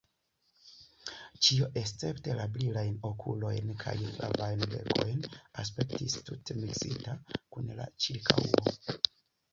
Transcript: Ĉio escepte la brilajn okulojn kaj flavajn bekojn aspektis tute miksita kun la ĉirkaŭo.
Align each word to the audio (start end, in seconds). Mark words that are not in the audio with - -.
Ĉio 1.47 1.67
escepte 1.81 2.37
la 2.39 2.47
brilajn 2.55 2.97
okulojn 3.11 3.75
kaj 3.83 3.95
flavajn 4.15 4.65
bekojn 4.73 5.21
aspektis 5.65 6.19
tute 6.31 6.59
miksita 6.65 7.17
kun 7.39 7.73
la 7.83 7.87
ĉirkaŭo. 8.07 8.95